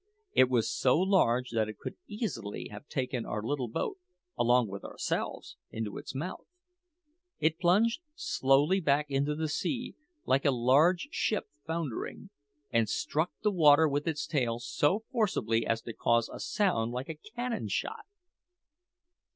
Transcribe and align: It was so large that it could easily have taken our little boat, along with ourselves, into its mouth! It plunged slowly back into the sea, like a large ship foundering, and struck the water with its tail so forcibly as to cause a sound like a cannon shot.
It 0.33 0.49
was 0.49 0.67
so 0.75 0.97
large 0.97 1.51
that 1.51 1.69
it 1.69 1.77
could 1.77 1.95
easily 2.07 2.69
have 2.69 2.87
taken 2.87 3.23
our 3.23 3.43
little 3.43 3.67
boat, 3.67 3.99
along 4.35 4.67
with 4.67 4.83
ourselves, 4.83 5.57
into 5.69 5.99
its 5.99 6.15
mouth! 6.15 6.47
It 7.37 7.59
plunged 7.59 8.01
slowly 8.15 8.79
back 8.79 9.11
into 9.11 9.35
the 9.35 9.47
sea, 9.47 9.93
like 10.25 10.43
a 10.43 10.49
large 10.49 11.09
ship 11.11 11.47
foundering, 11.67 12.31
and 12.71 12.89
struck 12.89 13.31
the 13.43 13.51
water 13.51 13.87
with 13.87 14.07
its 14.07 14.25
tail 14.25 14.57
so 14.57 15.03
forcibly 15.11 15.67
as 15.67 15.83
to 15.83 15.93
cause 15.93 16.29
a 16.33 16.39
sound 16.39 16.91
like 16.91 17.07
a 17.07 17.13
cannon 17.35 17.67
shot. 17.67 18.05